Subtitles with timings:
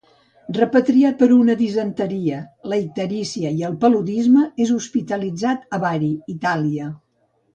[0.57, 2.39] Repatriat per una disenteria,
[2.71, 6.89] la icterícia i el paludisme, és hospitalitzat a Bari, Itàlia.